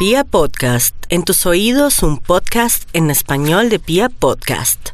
[0.00, 4.92] Pia Podcast, en tus oídos un podcast en español de Pia Podcast.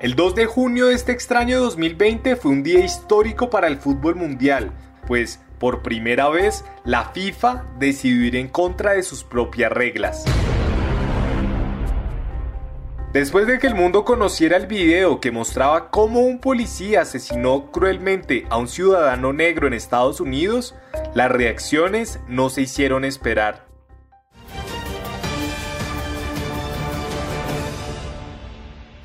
[0.00, 4.14] El 2 de junio de este extraño 2020 fue un día histórico para el fútbol
[4.14, 4.72] mundial,
[5.06, 10.24] pues por primera vez la FIFA decidió ir en contra de sus propias reglas.
[13.12, 18.44] Después de que el mundo conociera el video que mostraba cómo un policía asesinó cruelmente
[18.50, 20.74] a un ciudadano negro en Estados Unidos,
[21.14, 23.67] las reacciones no se hicieron esperar.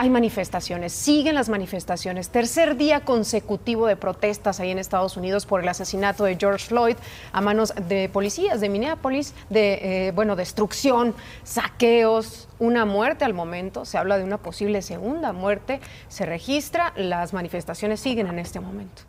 [0.03, 2.27] Hay manifestaciones, siguen las manifestaciones.
[2.27, 6.97] Tercer día consecutivo de protestas ahí en Estados Unidos por el asesinato de George Floyd
[7.31, 13.85] a manos de policías de Minneapolis, de, eh, bueno, destrucción, saqueos, una muerte al momento.
[13.85, 15.79] Se habla de una posible segunda muerte.
[16.09, 19.03] Se registra, las manifestaciones siguen en este momento.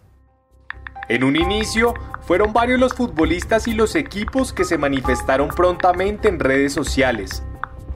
[1.08, 6.38] En un inicio, fueron varios los futbolistas y los equipos que se manifestaron prontamente en
[6.38, 7.42] redes sociales.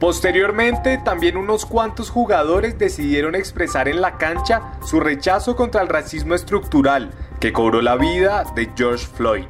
[0.01, 6.35] Posteriormente, también unos cuantos jugadores decidieron expresar en la cancha su rechazo contra el racismo
[6.35, 7.11] estructural
[7.41, 9.47] que cobró la vida de George Floyd.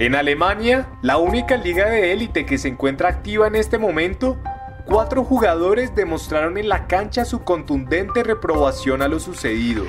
[0.00, 4.36] En Alemania, la única liga de élite que se encuentra activa en este momento,
[4.84, 9.84] cuatro jugadores demostraron en la cancha su contundente reprobación a lo sucedido.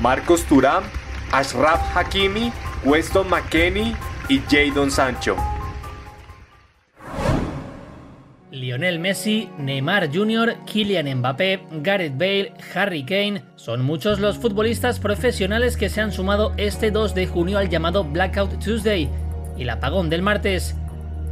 [0.00, 0.84] Marcos Turán,
[1.32, 2.52] Ashraf Hakimi,
[2.84, 3.96] Weston McKenney
[4.28, 5.36] y Jadon Sancho.
[8.50, 15.76] Lionel Messi, Neymar Jr., Kylian Mbappé, Gareth Bale, Harry Kane, son muchos los futbolistas profesionales
[15.76, 19.08] que se han sumado este 2 de junio al llamado Blackout Tuesday
[19.58, 20.74] el apagón del martes.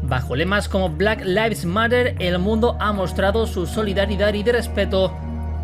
[0.03, 5.17] Bajo lemas como Black Lives Matter, el mundo ha mostrado su solidaridad y de respeto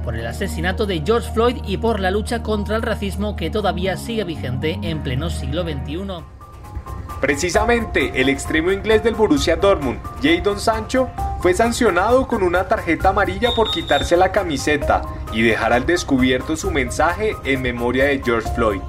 [0.05, 3.97] por el asesinato de George Floyd y por la lucha contra el racismo que todavía
[3.97, 6.25] sigue vigente en pleno siglo XXI.
[7.21, 11.09] Precisamente el extremo inglés del Borussia Dortmund, Jadon Sancho,
[11.43, 16.71] fue sancionado con una tarjeta amarilla por quitarse la camiseta y dejar al descubierto su
[16.71, 18.81] mensaje en memoria de George Floyd.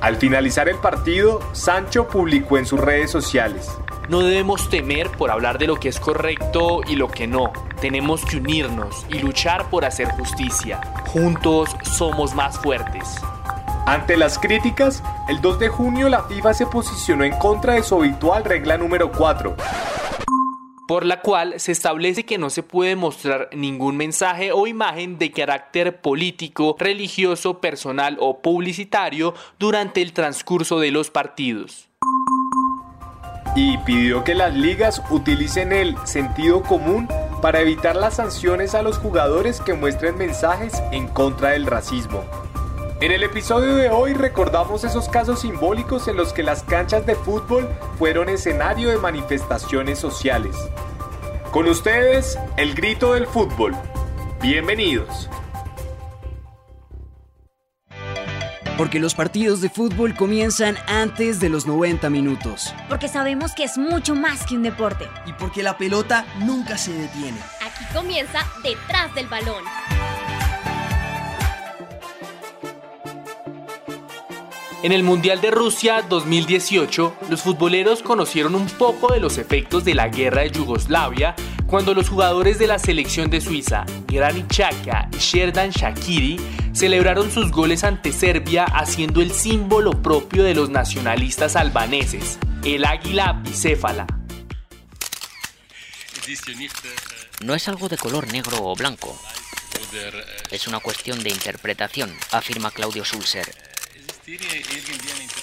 [0.00, 3.70] Al finalizar el partido, Sancho publicó en sus redes sociales.
[4.08, 7.52] No debemos temer por hablar de lo que es correcto y lo que no.
[7.80, 10.80] Tenemos que unirnos y luchar por hacer justicia.
[11.06, 13.20] Juntos somos más fuertes.
[13.86, 17.94] Ante las críticas, el 2 de junio la FIFA se posicionó en contra de su
[17.94, 19.54] habitual regla número 4,
[20.90, 25.30] por la cual se establece que no se puede mostrar ningún mensaje o imagen de
[25.30, 31.88] carácter político, religioso, personal o publicitario durante el transcurso de los partidos.
[33.54, 37.06] Y pidió que las ligas utilicen el sentido común
[37.40, 42.24] para evitar las sanciones a los jugadores que muestren mensajes en contra del racismo.
[43.00, 47.14] En el episodio de hoy recordamos esos casos simbólicos en los que las canchas de
[47.14, 47.66] fútbol
[47.98, 50.54] fueron escenario de manifestaciones sociales.
[51.50, 53.74] Con ustedes, el grito del fútbol.
[54.42, 55.30] Bienvenidos.
[58.76, 62.74] Porque los partidos de fútbol comienzan antes de los 90 minutos.
[62.90, 65.08] Porque sabemos que es mucho más que un deporte.
[65.24, 67.38] Y porque la pelota nunca se detiene.
[67.64, 69.64] Aquí comienza detrás del balón.
[74.82, 79.94] En el Mundial de Rusia 2018, los futboleros conocieron un poco de los efectos de
[79.94, 81.34] la guerra de Yugoslavia
[81.66, 86.40] cuando los jugadores de la selección de Suiza, Granit Xhaka y Sherdan Shakiri,
[86.72, 93.34] celebraron sus goles ante Serbia haciendo el símbolo propio de los nacionalistas albaneses, el águila
[93.44, 94.06] bicéfala.
[97.42, 99.14] No es algo de color negro o blanco.
[100.50, 103.69] Es una cuestión de interpretación, afirma Claudio Sulzer,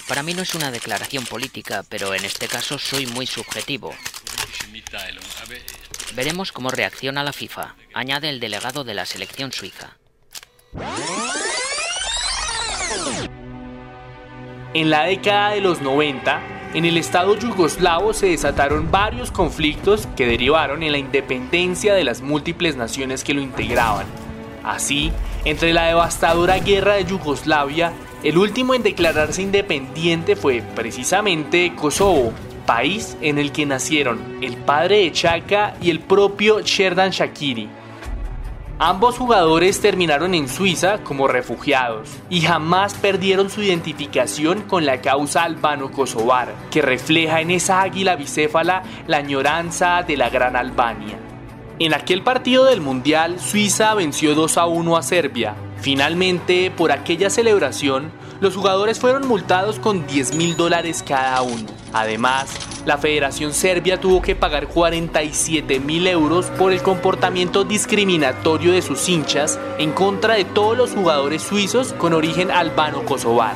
[0.08, 3.94] para mí no es una declaración política, pero en este caso soy muy subjetivo.
[6.16, 9.98] Veremos cómo reacciona la FIFA, añade el delegado de la selección suiza.
[14.74, 16.42] En la década de los 90,
[16.74, 22.22] en el Estado yugoslavo se desataron varios conflictos que derivaron en la independencia de las
[22.22, 24.06] múltiples naciones que lo integraban.
[24.64, 25.12] Así,
[25.46, 27.94] entre la devastadora guerra de Yugoslavia
[28.24, 32.34] el último en declararse independiente fue precisamente Kosovo,
[32.66, 37.70] país en el que nacieron el padre de Chaka y el propio Sherdan Shakiri.
[38.80, 45.44] Ambos jugadores terminaron en Suiza como refugiados y jamás perdieron su identificación con la causa
[45.44, 51.18] albano-kosovar, que refleja en esa águila bicéfala la añoranza de la gran Albania.
[51.80, 57.30] En aquel partido del Mundial, Suiza venció 2 a 1 a Serbia, Finalmente, por aquella
[57.30, 61.66] celebración, los jugadores fueron multados con 10 mil dólares cada uno.
[61.94, 62.50] Además,
[62.86, 69.08] la Federación Serbia tuvo que pagar 47 mil euros por el comportamiento discriminatorio de sus
[69.10, 73.56] hinchas en contra de todos los jugadores suizos con origen albano-kosovar.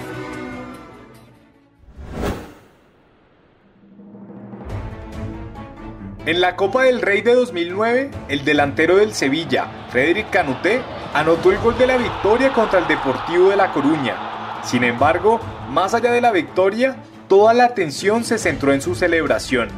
[6.25, 10.81] En la Copa del Rey de 2009, el delantero del Sevilla, Frederic Canuté,
[11.13, 14.61] anotó el gol de la victoria contra el Deportivo de La Coruña.
[14.63, 16.97] Sin embargo, más allá de la victoria,
[17.27, 19.69] toda la atención se centró en su celebración.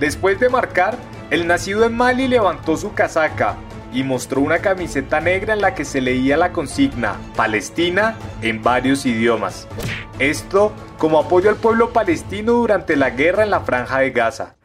[0.00, 0.96] Después de marcar,
[1.30, 3.56] el nacido en Mali levantó su casaca
[3.92, 9.06] y mostró una camiseta negra en la que se leía la consigna Palestina en varios
[9.06, 9.68] idiomas.
[10.18, 14.56] Esto como apoyo al pueblo palestino durante la guerra en la franja de Gaza.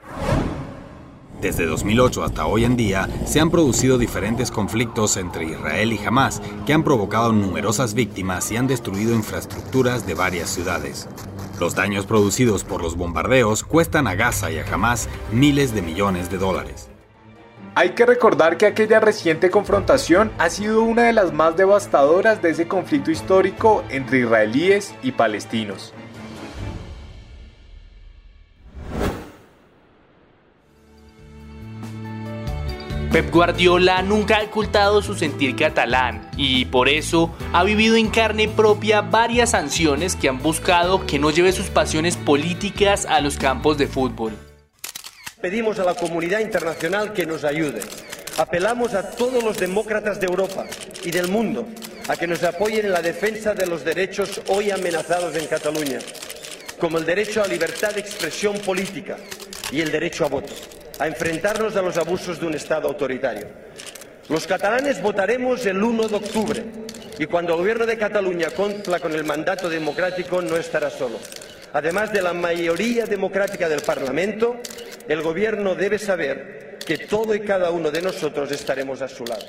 [1.42, 6.42] Desde 2008 hasta hoy en día se han producido diferentes conflictos entre Israel y Hamas
[6.66, 11.08] que han provocado numerosas víctimas y han destruido infraestructuras de varias ciudades.
[11.60, 16.32] Los daños producidos por los bombardeos cuestan a Gaza y a Hamas miles de millones
[16.32, 16.90] de dólares.
[17.76, 22.50] Hay que recordar que aquella reciente confrontación ha sido una de las más devastadoras de
[22.50, 25.94] ese conflicto histórico entre israelíes y palestinos.
[33.12, 38.50] Pep Guardiola nunca ha ocultado su sentir catalán y por eso ha vivido en carne
[38.50, 43.78] propia varias sanciones que han buscado que no lleve sus pasiones políticas a los campos
[43.78, 44.34] de fútbol.
[45.40, 47.80] Pedimos a la comunidad internacional que nos ayude.
[48.38, 50.66] Apelamos a todos los demócratas de Europa
[51.06, 51.66] y del mundo
[52.10, 56.00] a que nos apoyen en la defensa de los derechos hoy amenazados en Cataluña,
[56.78, 59.16] como el derecho a libertad de expresión política
[59.72, 60.54] y el derecho a voto
[61.00, 63.48] a enfrentarnos a los abusos de un Estado autoritario.
[64.30, 66.66] Los catalanes votaremos el 1 de octubre
[67.18, 71.20] y cuando el Gobierno de Cataluña cumpla con el mandato democrático no estará solo.
[71.74, 74.58] Además de la mayoría democrática del Parlamento,
[75.08, 79.46] el Gobierno debe saber que todo y cada uno de nosotros estaremos a su lado.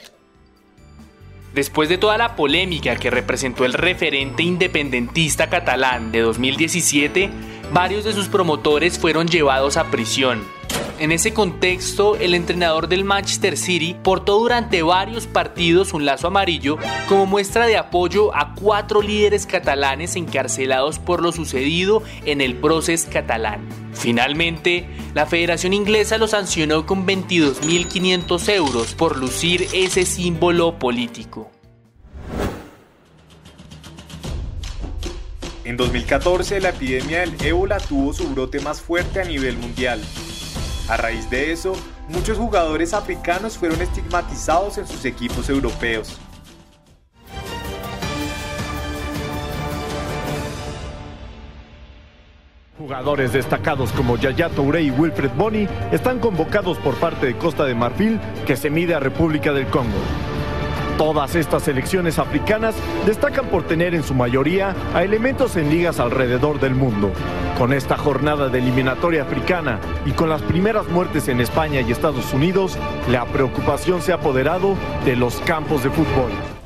[1.54, 7.30] Después de toda la polémica que representó el referente independentista catalán de 2017,
[7.72, 10.57] varios de sus promotores fueron llevados a prisión
[10.98, 16.76] en ese contexto, el entrenador del Manchester City portó durante varios partidos un lazo amarillo
[17.08, 23.08] como muestra de apoyo a cuatro líderes catalanes encarcelados por lo sucedido en el proceso
[23.12, 23.68] catalán.
[23.92, 31.50] Finalmente, la Federación Inglesa lo sancionó con 22.500 euros por lucir ese símbolo político.
[35.64, 40.00] En 2014, la epidemia del ébola tuvo su brote más fuerte a nivel mundial.
[40.88, 41.74] A raíz de eso,
[42.08, 46.18] muchos jugadores africanos fueron estigmatizados en sus equipos europeos.
[52.78, 57.74] Jugadores destacados como Yaya Touré y Wilfred Boni están convocados por parte de Costa de
[57.74, 59.98] Marfil, que se mide a República del Congo.
[60.98, 62.74] Todas estas selecciones africanas
[63.06, 67.12] destacan por tener en su mayoría a elementos en ligas alrededor del mundo.
[67.56, 72.34] Con esta jornada de eliminatoria africana y con las primeras muertes en España y Estados
[72.34, 72.76] Unidos,
[73.08, 74.74] la preocupación se ha apoderado
[75.04, 76.57] de los campos de fútbol.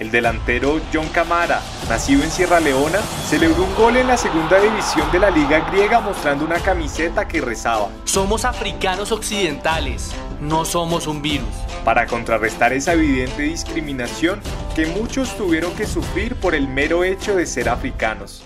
[0.00, 5.12] El delantero John Camara, nacido en Sierra Leona, celebró un gol en la segunda división
[5.12, 7.90] de la liga griega mostrando una camiseta que rezaba.
[8.04, 11.54] Somos africanos occidentales, no somos un virus.
[11.84, 14.40] Para contrarrestar esa evidente discriminación
[14.74, 18.42] que muchos tuvieron que sufrir por el mero hecho de ser africanos.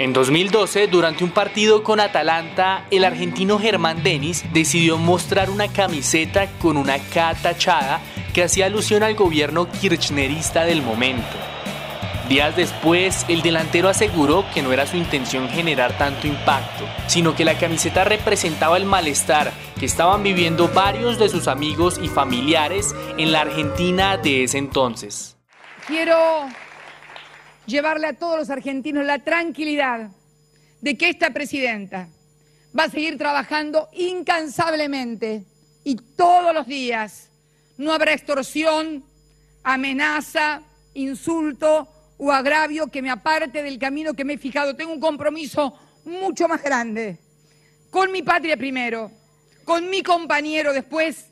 [0.00, 6.46] En 2012, durante un partido con Atalanta, el argentino Germán Denis decidió mostrar una camiseta
[6.52, 8.00] con una K tachada
[8.32, 11.36] que hacía alusión al gobierno kirchnerista del momento.
[12.30, 17.44] Días después, el delantero aseguró que no era su intención generar tanto impacto, sino que
[17.44, 23.32] la camiseta representaba el malestar que estaban viviendo varios de sus amigos y familiares en
[23.32, 25.36] la Argentina de ese entonces.
[25.86, 26.16] Quiero
[27.70, 30.10] llevarle a todos los argentinos la tranquilidad
[30.80, 32.08] de que esta presidenta
[32.78, 35.44] va a seguir trabajando incansablemente
[35.84, 37.30] y todos los días
[37.76, 39.04] no habrá extorsión,
[39.62, 40.62] amenaza,
[40.94, 44.76] insulto o agravio que me aparte del camino que me he fijado.
[44.76, 47.18] Tengo un compromiso mucho más grande
[47.90, 49.10] con mi patria primero,
[49.64, 51.30] con mi compañero después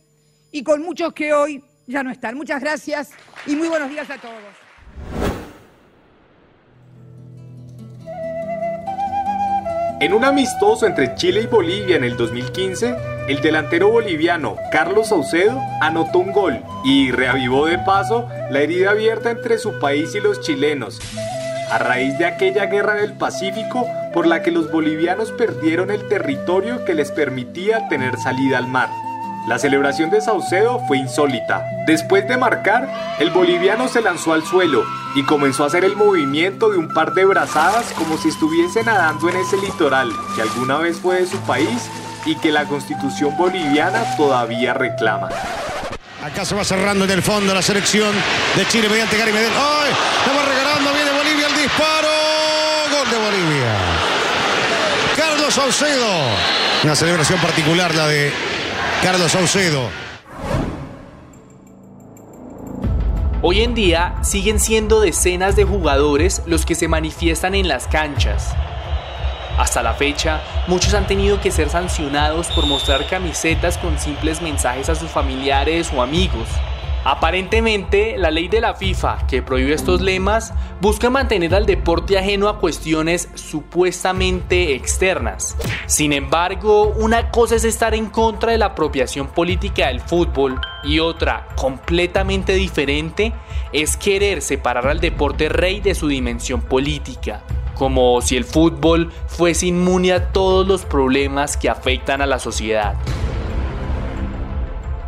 [0.51, 2.37] y con muchos que hoy ya no están.
[2.37, 3.11] Muchas gracias
[3.47, 4.68] y muy buenos días a todos.
[10.01, 12.95] En un amistoso entre Chile y Bolivia en el 2015,
[13.27, 19.33] el delantero boliviano Carlos Saucedo anotó un gol y reavivó de paso la herida abierta
[19.33, 21.01] entre su país y los chilenos,
[21.73, 26.85] a raíz de aquella guerra del Pacífico por la que los bolivianos perdieron el territorio
[26.85, 28.91] que les permitía tener salida al mar.
[29.49, 31.65] La celebración de Saucedo fue insólita.
[31.87, 36.69] Después de marcar, el boliviano se lanzó al suelo y comenzó a hacer el movimiento
[36.69, 40.99] de un par de brazadas como si estuviese nadando en ese litoral que alguna vez
[40.99, 41.89] fue de su país
[42.27, 45.31] y que la constitución boliviana todavía reclama.
[46.23, 48.15] Acá se va cerrando en el fondo la selección
[48.55, 49.53] de Chile mediante Gary Medel.
[49.57, 49.93] ¡Ay!
[50.37, 52.09] Va regalando, viene Bolivia el disparo.
[52.91, 53.77] Gol de Bolivia.
[55.17, 56.07] Carlos Saucedo.
[56.85, 58.31] Una celebración particular la de
[59.03, 59.89] Carlos Saucedo.
[63.43, 68.55] Hoy en día siguen siendo decenas de jugadores los que se manifiestan en las canchas.
[69.57, 74.89] Hasta la fecha, muchos han tenido que ser sancionados por mostrar camisetas con simples mensajes
[74.89, 76.49] a sus familiares o amigos.
[77.05, 82.49] Aparentemente, la ley de la FIFA que prohíbe estos lemas busca mantener al deporte ajeno
[82.49, 85.57] a cuestiones supuestamente externas.
[85.87, 90.99] Sin embargo, una cosa es estar en contra de la apropiación política del fútbol y
[90.99, 93.33] otra, completamente diferente,
[93.73, 97.43] es querer separar al deporte rey de su dimensión política
[97.75, 102.97] como si el fútbol fuese inmune a todos los problemas que afectan a la sociedad.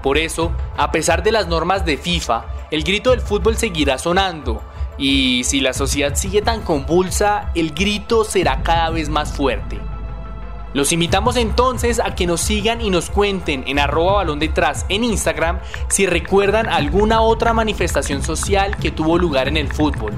[0.02, 4.62] Por eso, a pesar de las normas de FIFA, el grito del fútbol seguirá sonando,
[4.96, 9.80] y si la sociedad sigue tan convulsa, el grito será cada vez más fuerte.
[10.72, 15.02] Los invitamos entonces a que nos sigan y nos cuenten en arroba balón detrás en
[15.02, 20.12] Instagram si recuerdan alguna otra manifestación social que tuvo lugar en el fútbol.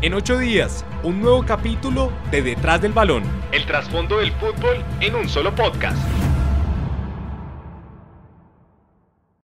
[0.00, 3.24] En ocho días, un nuevo capítulo de Detrás del Balón.
[3.50, 5.98] El trasfondo del fútbol en un solo podcast.